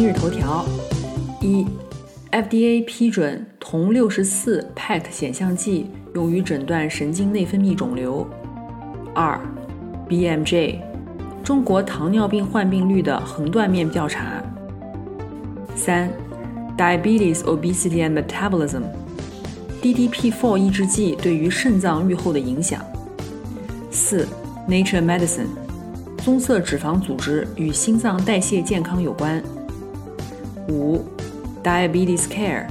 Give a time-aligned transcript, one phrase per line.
[0.00, 0.64] 今日头条：
[1.42, 1.66] 一
[2.32, 8.26] ，FDA 批准铜六十四 PET 显像剂用于诊断神经内分泌肿瘤。
[9.14, 9.38] 二
[10.08, 10.78] ，BMJ
[11.44, 14.42] 中国糖尿病患病率的横断面调查。
[15.74, 16.10] 三
[16.78, 18.84] ，Diabetes, Obesity and Metabolism
[19.82, 22.82] DDP4 抑制剂对于肾脏预后的影响。
[23.90, 24.26] 四
[24.66, 25.48] ，Nature Medicine
[26.24, 29.59] 棕色脂肪组织与心脏代谢健康有关。
[30.70, 31.04] 五
[31.62, 32.66] ，Diabetes Care，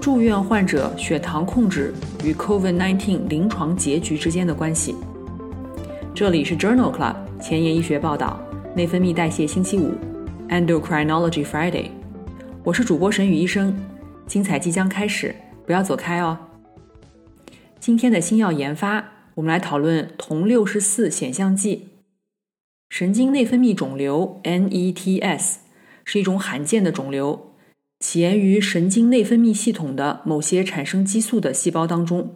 [0.00, 1.92] 住院患者血糖控制
[2.24, 4.96] 与 COVID-19 临床结局之间的关系。
[6.14, 8.40] 这里是 Journal Club 前沿医学报道，
[8.74, 9.94] 内分泌代谢星期五
[10.48, 11.90] ，Endocrinology Friday。
[12.64, 13.78] 我是主播沈宇医生，
[14.26, 15.34] 精彩即将开始，
[15.66, 16.36] 不要走开哦。
[17.78, 19.04] 今天的新药研发，
[19.34, 21.88] 我们来讨论铜六十四显像剂。
[22.90, 25.56] 神经内分泌肿瘤 （NETs）。
[26.10, 27.52] 是一种罕见的肿瘤，
[28.00, 32.34] 起源于神经内分泌系统的某些产生激素的细胞当中。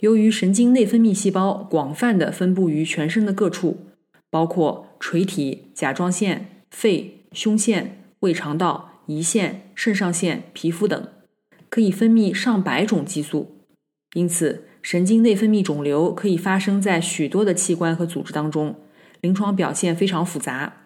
[0.00, 3.78] 由于神经内分泌细胞广泛的分布于全身的各处，
[4.30, 11.06] 包括垂体、甲状腺、肺、胸腺、胃肠道、胰腺、肾上腺、皮肤等，
[11.70, 13.58] 可以分泌上百种激素。
[14.14, 18.74] 因此，神经内分泌肿瘤可以发生在许多的器官和组织当中，
[19.20, 20.81] 临床表现非常复杂。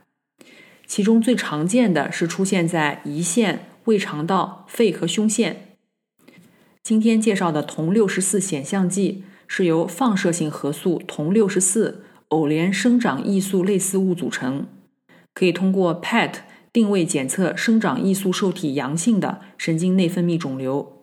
[0.87, 5.77] 其中最常见的是出现在胰腺、胃肠道、肺和胸腺。
[6.83, 14.67] 今天介绍的铜六十四显像剂是由放射性核素铜六十四偶联生长异素类似物组成，
[15.35, 16.35] 可以通过 PET
[16.73, 21.03] 定位检测生长异素受体阳性的神经内分泌肿瘤。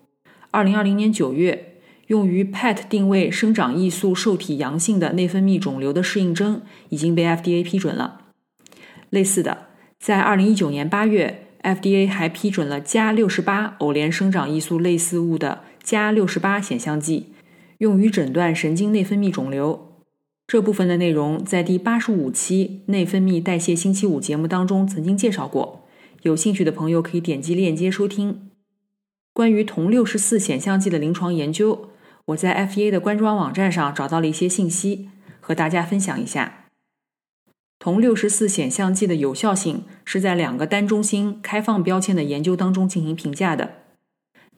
[0.51, 8.21] 二零二零年九月，用于 PET 定位生长异素受体阳性的内分泌肿瘤的适应症已经被 FDA 批准了。
[9.09, 9.72] 类似的。
[10.03, 17.27] 在二零一九年八月，FDA 还批准了镓六十八偶联生长异素类似物的镓六十八显像剂，
[17.77, 19.93] 用于诊断神经内分泌肿瘤。
[20.45, 25.87] 这部分的内容在第八十五期内分泌代谢星期五节目当中曾经介绍过，
[26.23, 28.49] 有兴趣的朋友可以点击链接收听。
[29.31, 31.91] 关于铜六十四显像剂的临床研究，
[32.25, 35.07] 我在 FDA 的官方网站上找到了一些信息，
[35.39, 36.62] 和大家分享一下。
[37.83, 43.73] 同六十四显像剂的有效性是在两个单中心开放标签的研究当中进行评价的。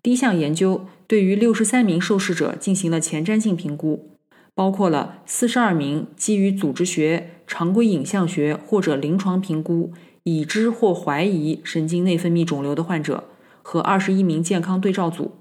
[0.03, 4.11] 第一项研究对于六十三名受试者进行了前瞻性评估，
[4.53, 13.23] 包括了四十二名基于组织学、常规影像学或者临床评估已知或怀疑神经内分泌肿瘤的患者
[13.63, 15.31] 和二十一名健康对照组，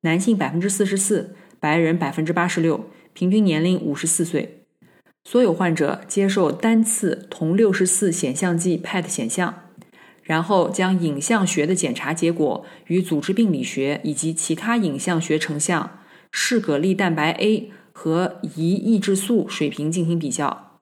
[0.00, 4.57] 男性百分之四十四，白人百分之八十六，平均年龄五十四岁。
[5.30, 9.64] 所有患者接受单次铜六十四显像剂 PET 显像，
[10.22, 15.98] 然后将影像学的检查结果与组织病理学以及其他影像学成像、
[16.32, 20.80] 视葛粒蛋白 A 和胰抑制素水平进行比较。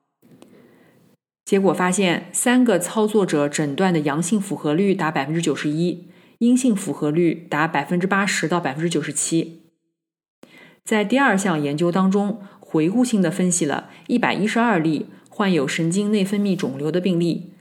[1.45, 6.06] 结果发现，三个操作者诊断的阳性符合率达百分之九十一，
[6.39, 9.62] 阴性符合率达百分之八十到百分之九十七。
[10.85, 12.41] 在第二项研究当中。
[12.69, 17.53] 回顾性的分析了一百一十二例患有神经内分泌肿瘤的病例，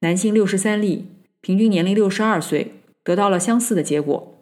[0.00, 1.06] 男性六十三例，
[1.40, 2.72] 平均年龄六十二岁，
[3.04, 4.34] 得到了相似的结果。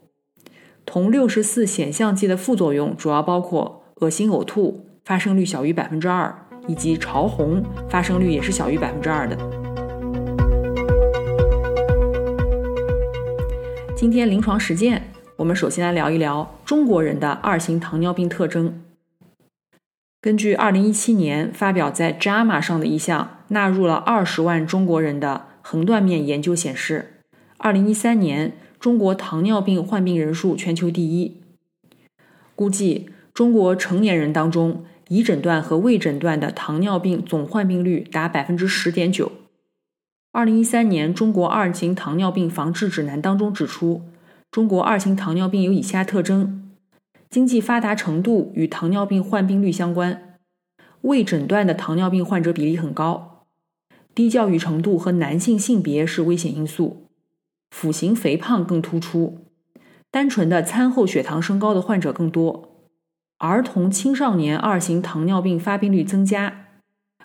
[0.87, 6.35] 同六十四显像剂的副作用主要包括恶心呕吐，发生率小于百分之二，
[6.67, 9.37] 以及潮红，发生率也是小于百分之二的。
[13.95, 18.86] 今天临床实践，我们首先来聊一聊中国人的二型糖尿病特征。
[20.27, 27.21] 根据2017年发表在《JAMA》上的一项纳入了20万中国人的横断面研究显示
[27.61, 31.41] ，2013年中国糖尿病患病人数全球第一。
[32.57, 39.31] 估计中国成年人当中，已诊断和未诊断的糖尿病总患病率达百分之十点九。
[40.33, 44.03] 2013年中国二型糖尿病防治指南当中指出，
[44.51, 46.66] 中国二型糖尿病有以下特征。
[47.29, 50.39] 经济发达程度与糖尿病患病率相关，
[51.03, 53.47] 未诊断的糖尿病患者比例很高。
[54.15, 57.09] 低教育程度和男性性别是危险因素，
[57.71, 59.41] 腹型肥胖更突出，
[60.11, 62.87] 单纯的餐后血糖升高的患者更多，
[63.37, 66.69] 儿童青少年二型糖尿病发病率增加，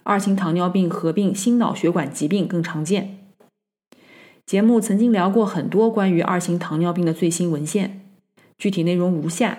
[0.03, 3.19] 二型糖尿病合并心脑血管疾病更常见。
[4.45, 8.01] 节目曾经聊过很多关于二型糖尿病的最新文献，
[8.57, 9.57] 具体内容如下：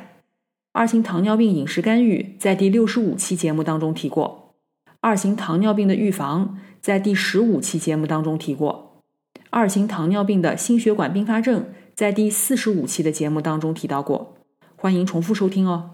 [0.72, 4.54] 二型糖尿病饮食干预在第六十五期节目当中提过；
[5.00, 9.02] 二型糖尿病的预防在第十五期节目当中提过；
[9.50, 14.36] 二型糖尿病的心血管并发症在第四十五期的节目当中提到过，
[14.76, 15.90] 欢迎重复收听哦。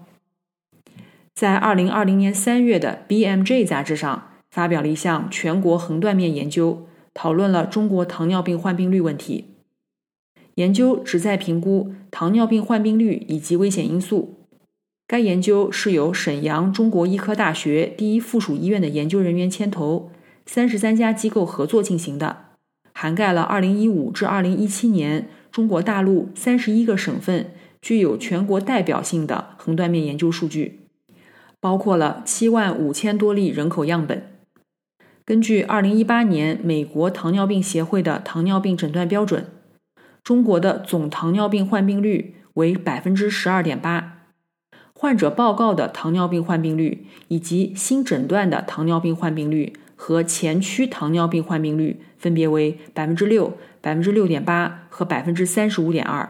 [1.35, 6.85] 在二零二零年三月的 BMJ 杂志上发表了一项全国横断面研究。
[7.11, 9.55] 讨论了中国糖尿病患病率问题。
[10.55, 14.38] 研究旨在评估糖尿病患病率以及危险因素。
[15.09, 20.11] 该研究是由沈阳中国医科大学第一附属医院的研究人员牵头，
[20.45, 22.45] 三十三家机构合作进行的，
[22.93, 27.49] 涵盖了二零一五至二零一七年中国大陆三十一个省份
[27.81, 30.81] 具有全国代表性的横断面研究数据，
[31.59, 34.21] 包括了七万五千多例人口样本。
[35.25, 39.47] 根据二零一八年美国糖尿病协会的糖尿病诊断标准，
[40.23, 44.18] 中国的总糖尿病患病率为百分之十二点八，
[45.01, 56.29] 患者报告的糖尿病患病率以及新诊断的糖尿病患病率和前驱糖尿病患病率分别为百分之六、百分之六点八和百分之三十五点二。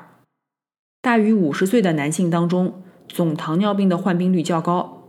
[1.02, 5.02] 大于五十岁的男性当中，总糖尿病的患病率较高，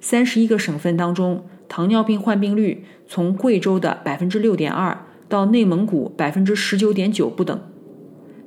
[0.00, 1.46] 三十一个省份当中。
[1.68, 7.60] 糖尿病患病率从贵州的百分之六点二到内蒙古百分之十九点九不等，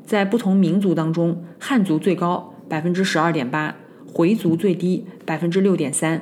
[0.06, 3.76] 在不同民族当中，汉族最高百分之十二点八，
[4.18, 6.20] 回族最低百分之六点三。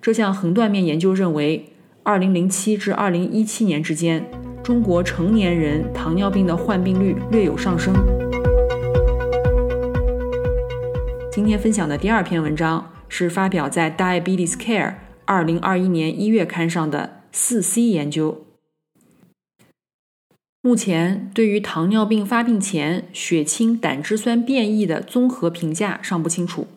[0.00, 1.66] 这项横断面研究认为，
[2.02, 4.24] 二零零七至二零一七年之间，
[4.62, 7.94] 中国成年人糖尿病的患病率略有上升。
[11.30, 14.88] 今天分享的第二篇文章是发表在《Diabetes Care》。
[15.26, 18.46] 二零二一年一月刊上的四 C 研究，
[20.64, 26.68] 目前对于糖尿病发病前血清胆汁酸变异的综合评价尚不清楚。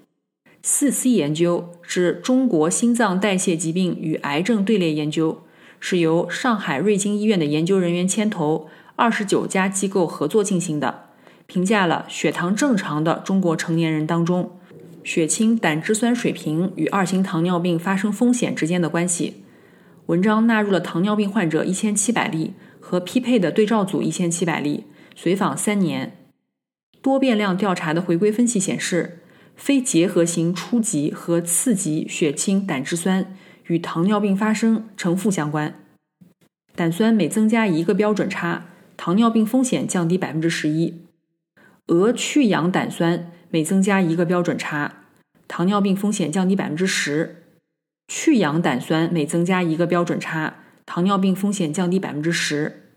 [0.63, 5.43] 四 C 研究是中国心脏代谢疾病与癌症队列研究，
[5.79, 11.09] 是由上海瑞金医院的研究人员牵头，二十九家机构合作进行的，
[11.45, 14.49] 评价了血糖正常的中国成年人当中。
[15.03, 19.43] 血清胆汁酸水平与二型糖尿病发生风险之间的关系。
[20.07, 22.53] 文章纳入了糖尿病患者一千七百例
[22.87, 24.83] 和匹配的对照组一千七百例，
[25.15, 26.15] 随访三年。
[27.01, 29.21] 多变量调查的回归分析显示，
[29.55, 33.35] 非结合型初级和次级血清胆汁酸
[33.65, 35.73] 与糖尿病发生呈负相关。
[36.75, 41.01] 胆酸每增加一个标准差，糖尿病风险降低百分之十一。
[41.87, 43.31] 额去氧胆酸。
[43.51, 45.05] 每增加一个标准差，
[45.47, 47.35] 糖尿病风险降低百分之十；
[48.05, 52.93] 去氧胆酸每增加一个标准差，糖尿病风险降低百分之十。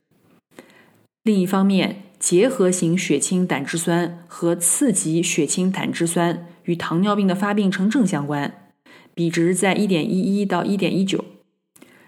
[1.23, 8.71] 另一方面，结合型血清胆汁酸和次级血清胆汁酸与糖尿病的发病呈正相关，
[9.15, 11.25] 比值在一点一一到一点一九。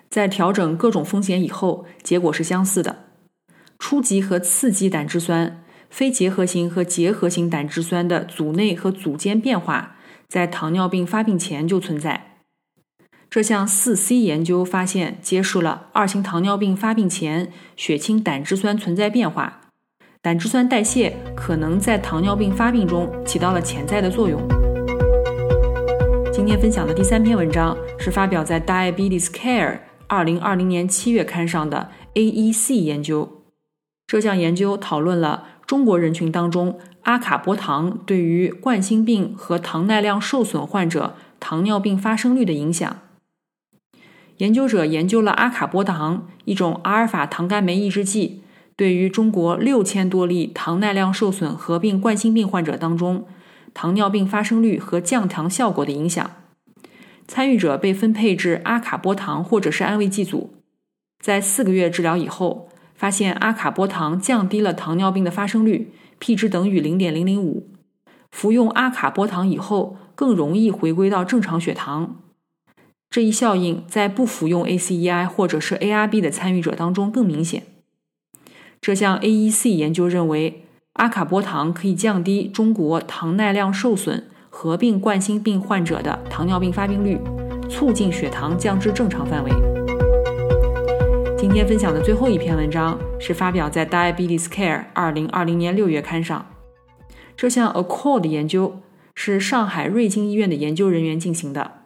[0.08, 3.04] 在调整各种风险以后，结果是相似的。
[3.78, 5.62] 初级和次级胆汁酸。
[5.90, 9.96] 非结合型和结合型胆汁酸的组内和组间变化，
[10.28, 12.29] 在糖尿病发病前就存在。
[13.30, 19.60] 这项四 C 研究发现，揭示了二型糖尿病发病前血清胆汁酸存在变化，
[20.20, 24.42] 胆汁酸代谢可能在糖尿病发病中起到了潜在的作用。
[26.32, 29.74] 今天分享的第三篇文章是发表在《Diabetes Care》
[30.08, 33.44] 二零二零年七月刊上的 AEC 研究。
[34.08, 35.44] 这项研究讨论了。
[35.68, 42.96] 中国人群当中，阿卡波糖对于冠心病和糖耐量受损患者糖尿病发生率的影响。
[44.40, 48.42] 研究者研究了阿卡波糖一种阿尔法糖苷酶抑制剂
[48.74, 53.26] 对于中国六千多例糖耐量受损合并冠心病患者当中
[53.74, 56.30] 糖尿病发生率和降糖效果的影响。
[57.28, 60.54] 参与者被分配至阿卡波糖或者是安慰剂组，
[61.22, 62.68] 在四个月治疗以后。
[62.94, 67.70] 发现阿卡波糖降低了糖尿病的发生率，P 值等于零点零零五。
[68.30, 72.16] 服用阿卡波糖以后，更容易回归到正常血糖。
[73.10, 77.64] 这一效应在不服用 ACEI 或者是 ARB 的参与者当中更明显。
[78.80, 87.18] 这项 AEC 研究认为，阿卡波糖可以降低中国糖耐量受损合并冠心病患者的糖尿病发病率，
[87.68, 89.50] 促进血糖降至正常范围。
[91.36, 96.46] 今天分享的最后一篇文章是发表在《Diabetes Care》二零二零年六月刊上。
[97.36, 98.80] 这项 ACCORD 研究
[99.16, 101.79] 是上海瑞金医院的研究人员进行的。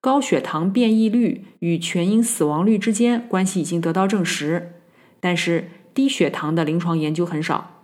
[0.00, 4.72] 高血糖变异率与全因死亡率之间关系已经得到证实，
[5.20, 7.82] 但是低血糖的临床研究很少。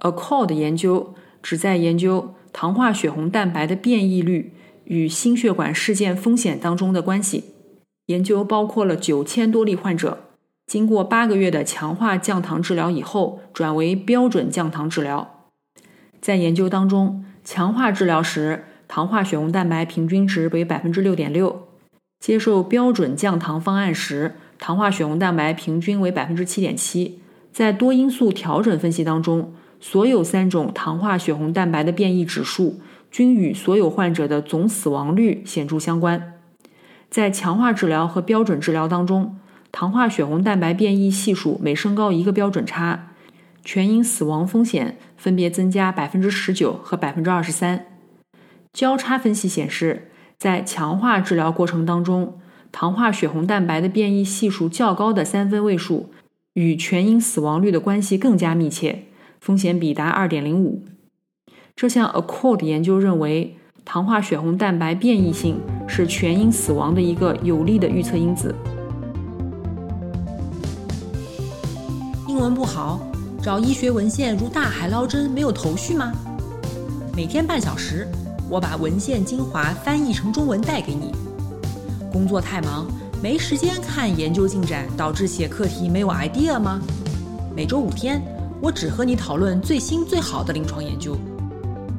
[0.00, 4.52] ACCORD 研究旨在研究糖化血红蛋白的变异率
[4.84, 7.44] 与心血管事件风险当中的关系。
[8.06, 10.24] 研究包括了九千多例患者，
[10.66, 15.46] 经过八个月的强化降糖治疗以后，转为标准降糖治疗。
[16.20, 21.48] 在研究当中，强化治疗时糖化血红蛋白平均值为百分之六点六；
[22.20, 27.18] 接受标准降糖方案时，糖化血红蛋白平均为百分之七点七。
[27.50, 36.34] 在多因素调整分析当中，所有三种糖化血红蛋白的变异指数均与所有患者的总死亡率显著相关。
[37.08, 39.38] 在强化治疗和标准治疗当中，
[39.72, 43.08] 糖化血红蛋白变异系数每升高一个标准差，
[43.64, 47.86] 全因死亡风险分别增加百分之十九和百分之二十三。
[48.72, 56.10] 交叉分析显示，在强化治疗过程当中，糖化血红蛋白的变异系数较高的三分位数
[56.54, 59.04] 与全因死亡率的关系更加密切，
[59.40, 60.84] 风险比达二点零五。
[61.76, 63.56] 这项 ACCORD 研究认为。
[63.84, 68.54] 糖化血红蛋白变异性是全因死亡的一个有力的预测因子。
[72.28, 73.00] 英文不好，
[73.42, 76.12] 找医学文献如大海捞针，没有头绪吗？
[77.16, 78.06] 每天半小时，
[78.52, 81.10] 我把文献精华翻译成中文带给你。
[82.12, 82.86] 工作太忙，
[83.22, 86.78] 没时间看研究进展，导致写课题没有 idea 吗？
[87.56, 88.22] 每周五天，
[88.60, 91.16] 我只和你讨论最新最好的临床研究。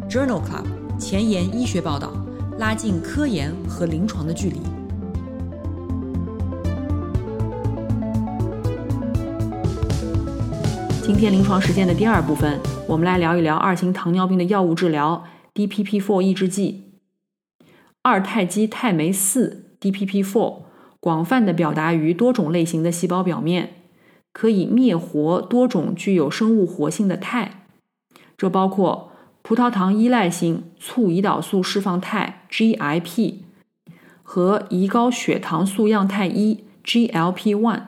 [0.08, 0.68] Journal Club。
[1.00, 2.14] 前沿医学报道，
[2.60, 4.62] 拉近科研和临床的距离。
[11.02, 15.22] 今天临床实践的第二部分，我们来聊一聊二型糖尿病的药物治疗
[15.54, 16.94] DPP-4 抑制剂。
[18.02, 20.64] 二肽基肽酶四 DPP-4
[21.00, 23.74] 广泛的表达于多种类型的细胞表面，
[24.32, 27.66] 可以灭活多种具有生物活性的肽，
[28.38, 29.10] 这包括。
[29.46, 33.40] 葡萄糖依赖性促胰岛素释放肽 （GIP）
[34.24, 37.82] 和胰高血糖素样肽一 （GLP-1）。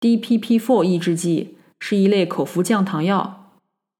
[0.00, 3.37] DPP-4 抑制剂是一类口服降糖药，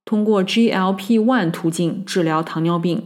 [0.09, 3.05] 通过 GLP-1 途径治疗糖尿病，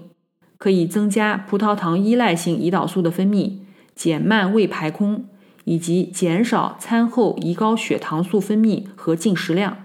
[0.56, 3.54] 可以增加葡萄糖依赖性胰岛素的分泌，
[3.96, 5.24] 减慢胃排空，
[5.64, 9.78] 以及减少餐后胰高血糖素分泌和进食量。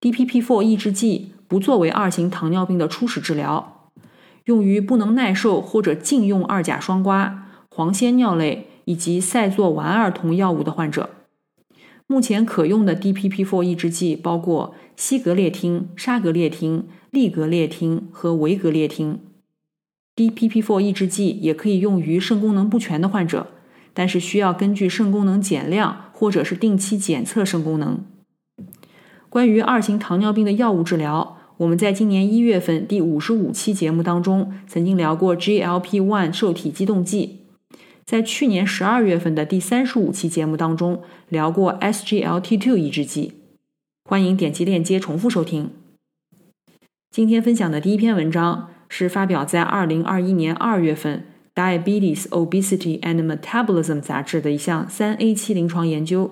[0.00, 1.32] DPP-4 抑制剂。
[1.46, 3.90] 不作为二型糖尿病的初始治疗，
[4.46, 7.32] 用于不能耐受或者禁用二甲双胍、
[7.70, 11.10] 磺酰脲类以及塞唑烷儿酮药物的患者。
[12.06, 19.18] 目前可用的 DPP-4 抑制剂包括西格列汀、沙格列汀、利格列汀和维格列汀。
[20.14, 23.48] DPP-4 抑制剂也可以用于肾功能不全的患者，
[23.92, 28.04] 但是需要根据肾功能减量或者是定期检测肾功能。
[29.28, 37.43] 关于二型糖尿病的药物治疗，我们在今年一月份第五十五期节目当中曾经聊过 GLP-1 受体激动剂，
[38.04, 43.40] 在去年十二月份的第三十五期节目当中聊过 SGLT2 抑制剂。
[44.06, 45.70] 欢迎点击链接重复收听。
[47.10, 51.24] 今天分享的第一篇文章是发表在二零二一年二月份
[51.82, 56.30] 《Diabetes, Obesity and Metabolism》杂志的一项三 A 期临床研究。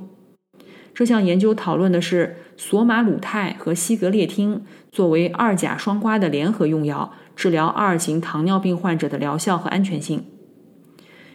[0.92, 10.31] 这项研究讨论的是索马鲁肽和西格列汀作为二甲双胍的联合用药治疗二型糖尿病患者的疗效和安全性。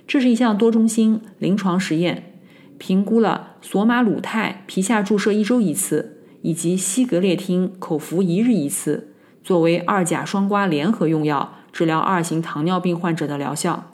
[0.07, 2.33] 这是一项多中心临床实验，
[2.77, 13.91] 评估了索马鲁肽皮下注射一周一次，以及西格列汀口服一日一次作为二甲双胍联合用药治疗二型糖尿病患者的疗效。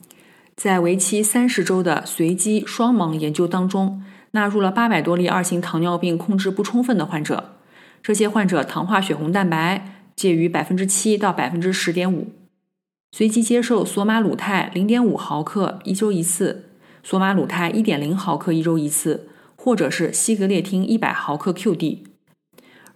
[0.56, 4.02] 在为期三十周的随机双盲研究当中。
[4.36, 7.54] 纳入了八百多例二型糖尿病控制不充分的患者，
[8.02, 12.32] 这些患者糖化血红蛋白介于百分之七到百分之十点五，
[13.16, 16.70] 随机接受索马鲁肽零点五毫克一周一次，
[17.04, 21.98] 索马鲁肽一点零毫克一周一次，或者是西格列汀一百毫克 QD。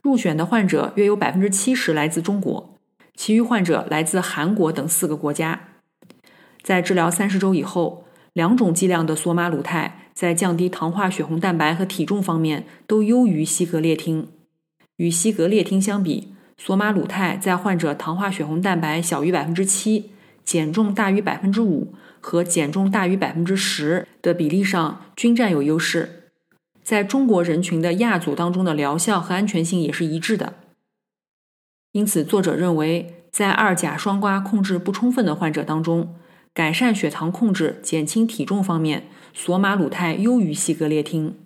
[0.03, 2.75] 入选的患者约有百分之七十来自中国，
[3.15, 5.69] 其余患者来自韩国等四个国家。
[6.63, 10.11] 在治疗三十周以后，两种剂量的索马鲁肽。
[10.13, 14.27] 在降低糖化血红蛋白和体重方面都优于西格列汀。
[14.97, 20.11] 与西格列汀相比，索马鲁肽在患者糖化血红蛋白小于百分之七、
[20.45, 26.31] 减重大于百分之五和减重大于百分之十的比例上均占有优势。
[26.83, 30.55] 在中国人群的亚组当中的疗效和安全性也是一致的。
[31.93, 36.17] 因此，作者认为，在二甲双胍控制不充分的患者当中，
[36.53, 41.37] 改善血糖控制、减轻体重方面，索马鲁肽优于西格列汀。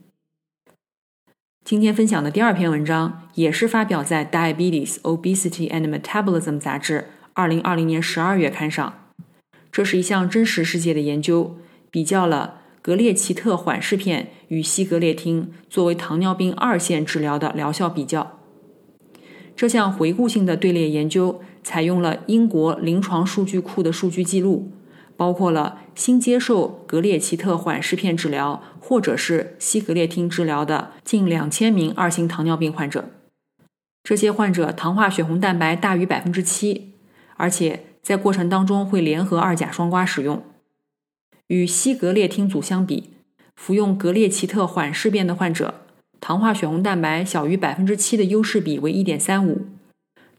[1.64, 8.92] 今天分享的第二篇文章也是发表在《Diabetes, Obesity and Metabolism》杂志二零二零年十二月刊上。
[9.70, 11.56] 这是一项真实世界的研究，
[11.88, 18.40] 比较了格列齐特缓释片与西格列汀作为糖尿病二线治疗的疗效比较。
[19.54, 24.72] 这项回顾性的队列研究采用了英国临床数据库的数据记录。
[25.16, 33.10] 包括了新接受格列齐特缓释片治疗或者是西格列汀治疗的近两千名二型糖尿病患者，
[34.02, 36.94] 这些患者糖化血红蛋白大于百分之七，
[37.36, 40.42] 而且在过程当中会联合二甲双胍使用。
[41.46, 43.10] 与西格列汀组相比，
[43.54, 45.74] 服用格列齐特缓释片的患者，
[46.20, 49.66] 糖化血红蛋白小于百分之七的优势比为一点三五，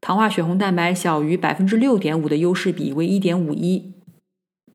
[0.01, 3.92] 糖化血红蛋白小于百分之六点五的优势比为一点五一。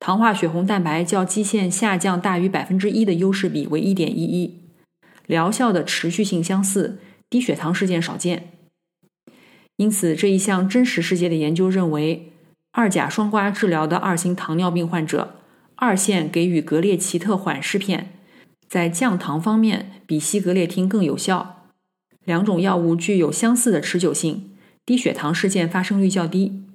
[0.00, 4.60] 糖化血红蛋白较基线下降大于百分之一的优势比为一点一一，
[5.26, 8.52] 疗效的持续性相似，低血糖事件少见。
[9.76, 12.32] 因此，这一项真实世界的研究认为，
[12.72, 15.34] 二甲双胍治疗的二型糖尿病患者，
[15.74, 18.12] 二线给予格列齐特缓释片，
[18.68, 21.66] 在降糖方面比西格列汀更有效。
[22.24, 26.67] 两种药物具有相似的持久性，低血糖事件发生率较低。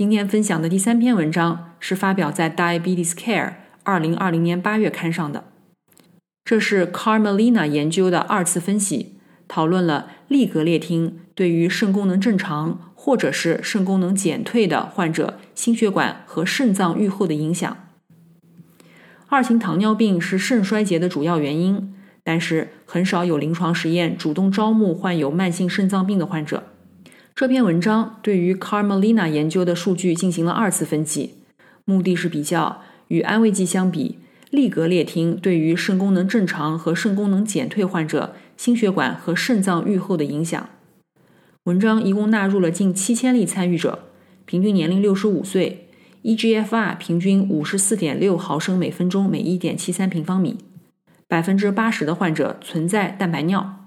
[0.00, 3.48] 今天分享的第三篇文章是发表在《Diabetes Care》
[3.82, 5.44] 二零二零年八月刊上的。
[6.42, 9.16] 这是 Carmelina 研究的二次分析，
[9.46, 17.76] 讨论了利格列汀对于肾功能正常或者是肾功能减退的患者心血管和肾脏预后的影响。
[19.28, 21.94] 二型糖尿病是肾衰竭的主要原因，
[22.24, 26.69] 但是很少有临床实验主动招募患有慢性肾脏病的患者。
[27.34, 31.36] 这篇文章对于 Carmelina 研究的数据进行了二次分析，
[31.86, 34.18] 目的是比较与安慰剂相比，
[34.50, 40.68] 利格列汀对于肾功能正常和肾功能减退患者心血管和肾脏预后的影响。
[41.64, 44.00] 文章一共纳入了近七千例参与者，
[44.44, 45.88] 平均年龄六十五岁
[46.22, 50.58] ，eGFR 平均五十四点六毫升每分钟每一点七三平方米，
[51.26, 53.86] 百分之八十的患者存在蛋白尿，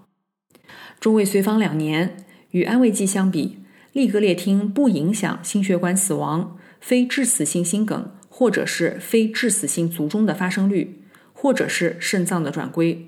[1.00, 2.23] 中位随访两年。
[2.54, 3.58] 与安慰剂相比，
[3.94, 11.02] 利格列汀不影响心血管死亡、非致死性心梗或者是非致死性卒中的发生率，
[11.34, 13.08] 或者是肾脏的转归。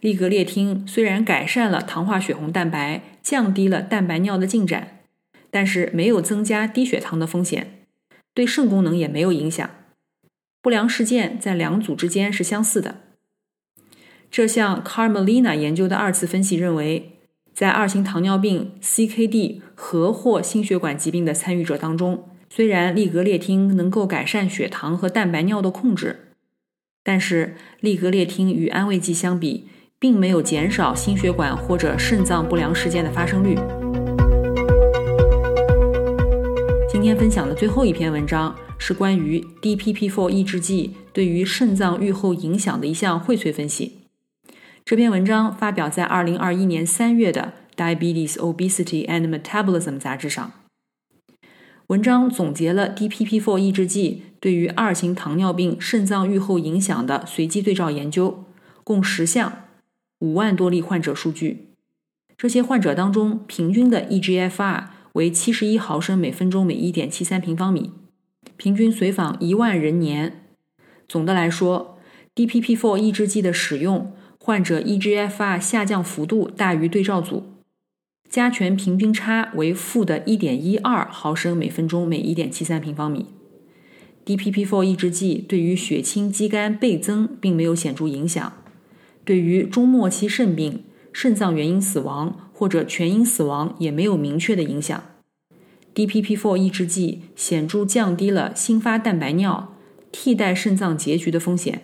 [0.00, 4.98] 利格列汀虽然改善了糖化血红蛋白，降低了蛋白尿的进展，
[5.50, 7.84] 但是没有增加低血糖的风险，
[8.34, 9.70] 对肾功能也没有影响。
[10.60, 13.02] 不良事件在两组之间是相似的。
[14.28, 17.12] 这项 Carmelina 研究的二次分析认为。
[17.56, 26.34] 在二型糖尿病 （CKD） 和或心血管疾病的参与者当中，虽然利格列汀能够改善血糖和蛋白尿的控制，
[27.02, 33.54] 但是利格列汀与安慰剂相比，并没有减少心血管或者肾脏不良事件的发生率。
[36.90, 44.05] 今天分享的最后一篇文章是关于 DPP-4 抑制剂对于肾脏预后影响的一项荟萃分析。
[44.86, 50.52] 这篇文章发表在二零二一年三月的《Diabetes, Obesity and Metabolism》杂志上。
[51.88, 58.44] 文章总结了 DPP-4 抑制剂对于二型糖尿病肾脏预后影响的随机对照研究，
[58.84, 59.64] 共十项，
[60.20, 61.66] 五万多例患者数据。
[62.36, 67.90] 这些患者当中，平均的 eGFR 为七十一毫升每分钟每一点七三平方米，
[68.56, 70.44] 平均随访一万人年。
[71.08, 71.98] 总的来说
[72.36, 74.12] ，DPP-4 抑制剂的使用。
[74.46, 77.42] 患者 eGFR 下降幅度大于对照组，
[78.30, 83.26] 加权平均差为负的1.12毫升每分钟每1.73平方米。
[84.24, 88.52] DPP-4 抑制剂对于血清肌酐倍增并没有显著影响，
[89.24, 95.02] 对于中末期肾病、肾脏原因死亡或者全因死亡也没有明确的影响。
[95.92, 99.74] DPP-4 抑制剂显著降低了新发蛋白尿、
[100.12, 101.82] 替代肾脏结局的风险，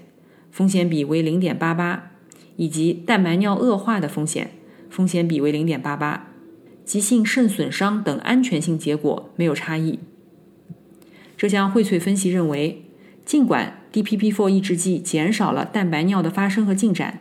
[0.52, 2.11] 风险比为0.88。
[2.56, 4.50] 以及蛋白尿恶化的风险，
[4.90, 6.28] 风险比为零点八八，
[6.84, 9.98] 急性肾损伤等安全性结果没有差异。
[11.36, 12.84] 这项荟萃分析认为，
[13.24, 17.20] 尽管 DPP-4 抑制剂减少了蛋白尿的发生和进展，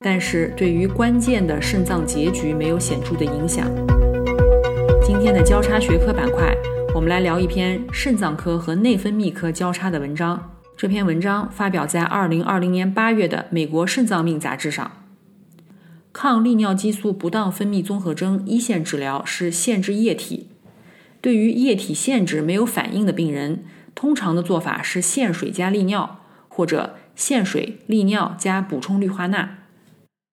[0.00, 3.70] 但是对于关键的肾脏结局没有显著的影响。
[5.04, 6.52] 今天的交叉学科板块，
[6.94, 10.55] 我们来聊一篇肾脏科和内分泌科交叉的文章。
[10.76, 14.92] 这篇文章发表在2020年8月的《美国肾脏病杂志》上。
[16.12, 20.50] 抗利尿激素不当分泌综合征一线治疗是限制液体。
[21.22, 29.48] 对于液体限制没有反应的病人，通常的做法是限水加利尿，或者限水利尿加补充氯化钠。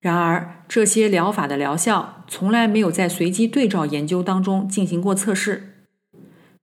[0.02, 5.86] 然而，这些疗法的疗效从来没有在随机对照研究当中进行过测试。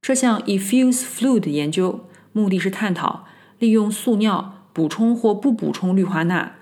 [0.03, 3.25] 这项 Effuse Fluid 研究目的是探讨
[3.61, 6.55] 利用速尿补充或不补充氯化钠。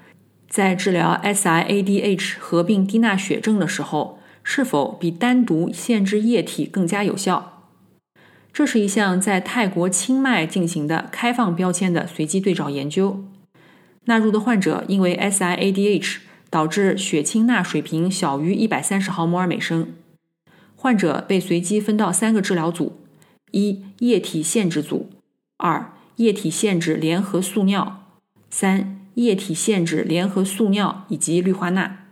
[0.46, 7.64] 在治疗 SIADH 合并低钠血症的时候，是否比单独限制液体更加有效？
[8.52, 13.24] 这是一项在泰国清迈进行的开放标签的随机对照研究。
[14.06, 16.16] 纳入的患者因为 SIADH
[16.50, 19.92] 导致血清钠水平小于130毫摩尔每升，
[20.74, 22.96] 患者被随机分到三个治疗组：
[23.52, 25.11] 一、液体限制组；
[25.58, 28.04] 二、液体限制联合速尿；
[28.48, 28.94] 三。
[29.14, 32.04] 液体限制联合速尿以及氯化钠。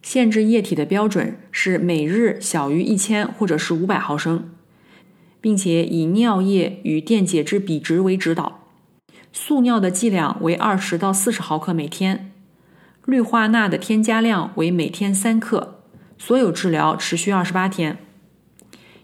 [0.00, 4.48] 限制液体的标准是每日小于一千或者是五百毫升，
[5.42, 8.64] 并且以尿液与电解质比值为指导。
[9.34, 12.32] 速尿的剂量为二十到四十毫克每天，
[13.04, 15.82] 氯化钠的添加量为每天三克。
[16.16, 17.98] 所有治疗持续二十八天。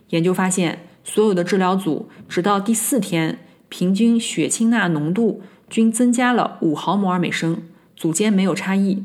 [0.08, 3.43] 研究发现，所有的治疗组直到第四天，
[3.76, 5.42] 平均血清钠浓度。
[5.68, 7.62] 均增加了五毫摩尔每升，
[7.96, 9.02] 组间没有差异。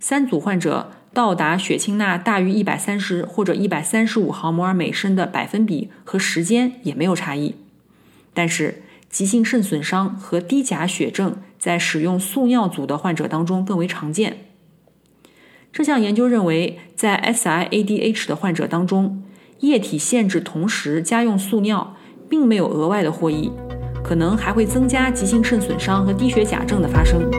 [0.00, 7.54] 三组患者到达血清钠大于一百三十或者一百三十五毫摩尔每升的百分比和时间也没有差异。
[8.34, 14.38] 但是，急性肾损伤和低钾血症在使用速尿组的患者当中更为常见。
[15.72, 19.22] 这项研究认为，在 SIADH 的患者当中，
[19.60, 21.94] 液体限制同时加用速尿，
[22.28, 23.52] 并没有额外的获益。
[24.02, 27.30] 可能还会增加急性肾损伤和低血钾症的发生。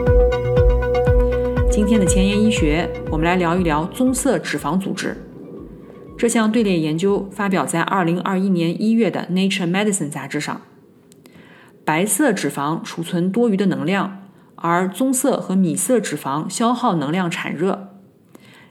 [1.70, 5.16] 今天的前沿医学，我们来聊一聊棕色脂肪组织。
[6.16, 10.60] 这项队列研究发表在2021年1月的《Nature Medicine》杂志上。
[11.84, 14.22] 白色脂肪储存多余的能量，
[14.54, 17.88] 而棕色和米色脂肪消耗能量产热。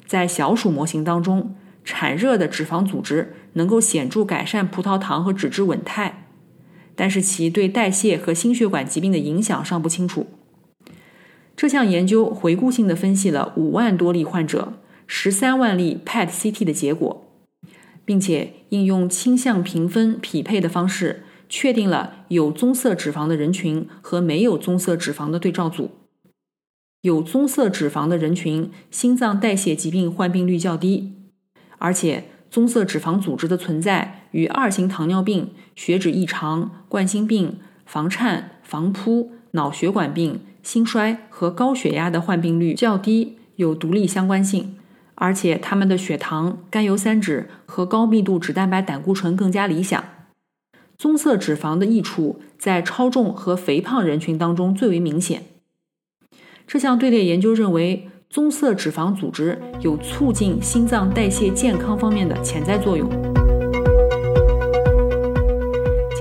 [0.07, 6.22] 在小鼠模型当中，产热的脂肪组织能够显著改善葡萄糖和脂质稳态。
[6.95, 10.27] 但是其对代谢和心血管疾病的影响尚不清楚。
[11.55, 14.73] 这项研究回顾性的分析了五万多例患者、
[15.07, 17.25] 十三万例 PET-CT 的结果，
[18.03, 25.91] 并且应用倾向评分匹配的方式，确定了有棕色脂肪的人群和没有棕色脂肪的对照组。
[27.01, 31.13] 有棕色脂肪的人群心脏代谢疾病患病率较低，
[31.77, 32.25] 而且。
[32.53, 44.75] 棕色脂肪组织的存在与二型糖尿病、血脂异常、冠心病、房颤、房扑、脑血管病、心衰和高血压的患病率较低有独立相关性，
[45.15, 50.03] 而且他们的血糖、甘油三酯和高密度脂蛋白胆固醇更加理想。
[50.97, 55.43] 棕色脂肪的益处在超重和肥胖人群当中最为明显。
[56.67, 58.09] 这项队列研究认为。
[58.33, 63.32] 棕色脂肪组织有促进心脏代谢健康方面的潜在作用。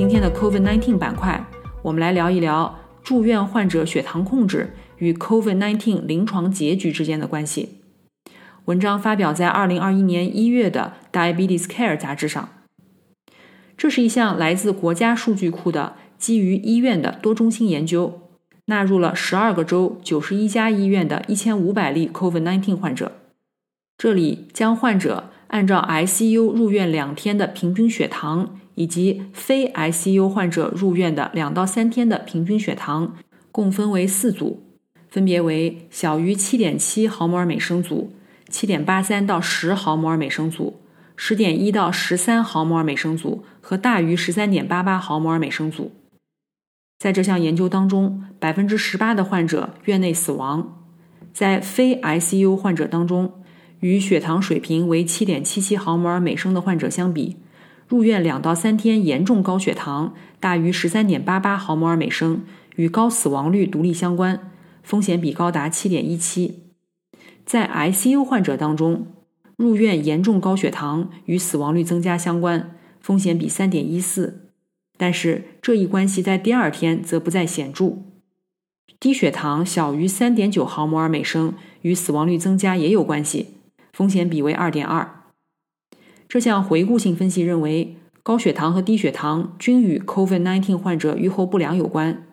[0.03, 1.47] 今天的 COVID-19 板块，
[1.81, 7.79] 我们来聊一聊住院患者血糖控制与 COVID-19 临床结局之间的关系。
[8.65, 12.49] 文章发表在2021年1月的《Diabetes Care》杂志上。
[13.77, 18.23] 这是一项来自国家数据库的基于医院的多中心研究。
[18.65, 23.13] 纳入了十二个州、九十一家医院的一千五百例 COVID-19 患者。
[23.97, 33.15] 这里将患者按照 ICU 入院两天的平均血糖，以及非 ICU 患者入院的两到三天的平均血糖，
[33.51, 34.63] 共分为四组，
[35.09, 38.13] 分别为小于七点七毫摩尔每升组、
[38.49, 40.81] 七点八三到十毫摩尔每升组、
[41.17, 45.93] 十点一到十三毫摩尔每升组和大于十三点八八毫摩尔每升组。
[46.99, 50.79] 在这项研究当中，百分之十八的患者院内死亡。
[51.33, 53.33] 在非 ICU 患者当中，
[53.81, 57.37] 与血糖水平为七点七七毫摩尔每升的患者相比，
[57.93, 62.41] 入院两到三天严重高血糖大于十三点八八毫摩尔每升，
[62.77, 64.51] 与高死亡率独立相关，
[64.83, 66.73] 风险比高达七点一七。
[67.45, 69.09] 在 ICU 患者当中，
[69.59, 74.49] 入院严重高血糖与死亡率增加相关，风险比三点一四。
[74.97, 77.99] 但是这一关系在第二天则不再显著。
[78.99, 81.53] 低血糖小于三点九毫摩尔每升
[81.83, 83.59] 与死亡率增加也有关系，
[83.93, 85.22] 风险比为二点二。
[86.33, 92.25] 这项回顾性分析认为，高血糖和低血糖均与 COVID-19 患者预后不良有关。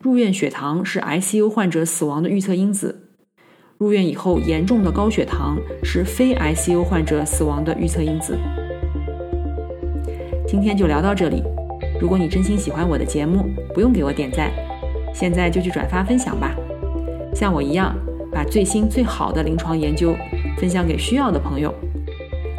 [0.00, 3.08] 入院血糖是 ICU 患者死亡的预测因子。
[3.78, 8.36] 入院以后严重的高血糖是非 ICU 患者死亡的预测因子。
[10.44, 11.40] 今天就聊到这里。
[12.00, 14.50] 如果你真心喜欢我的节目，不用给我点赞，
[15.14, 16.52] 现在就去转发分享吧。
[17.32, 17.94] 像我一样，
[18.32, 20.16] 把最新最好的临床研究
[20.58, 21.72] 分享给需要的朋友。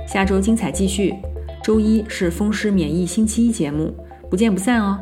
[0.07, 1.15] 下周精彩继续，
[1.63, 3.93] 周一是风湿免疫星期一节目，
[4.29, 4.99] 不见不散哦。